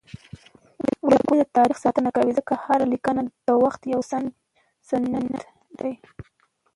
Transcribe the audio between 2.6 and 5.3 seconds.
هره لیکنه د وخت یو سند